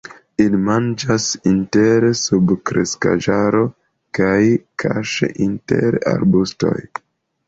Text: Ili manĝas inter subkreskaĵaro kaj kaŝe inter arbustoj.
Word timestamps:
Ili 0.43 0.59
manĝas 0.67 1.25
inter 1.49 2.07
subkreskaĵaro 2.19 3.61
kaj 4.19 4.39
kaŝe 4.85 5.29
inter 5.49 5.99
arbustoj. 6.13 6.73